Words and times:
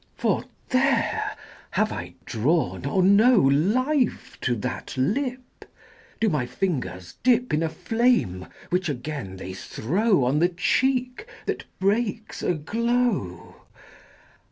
XXI. 0.01 0.19
For, 0.19 0.45
there! 0.69 1.37
have 1.69 1.91
I 1.91 2.15
drawn 2.25 2.87
or 2.87 3.03
no 3.03 3.37
Life 3.37 4.35
to 4.41 4.55
that 4.55 4.97
lip? 4.97 5.63
Do 6.19 6.27
my 6.27 6.47
fingers 6.47 7.17
dip 7.21 7.53
In 7.53 7.61
a 7.61 7.69
flame 7.69 8.47
which 8.71 8.89
again 8.89 9.35
they 9.37 9.53
throw 9.53 10.23
On 10.25 10.39
the 10.39 10.49
cheek 10.49 11.27
that 11.45 11.65
breaks 11.79 12.41
a 12.41 12.55
glow? 12.55 13.61